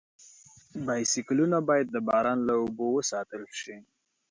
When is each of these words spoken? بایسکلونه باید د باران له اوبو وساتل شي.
بایسکلونه 0.85 1.57
باید 1.67 1.87
د 1.91 1.97
باران 2.07 2.39
له 2.47 2.53
اوبو 2.61 2.85
وساتل 2.97 3.43
شي. 3.61 3.75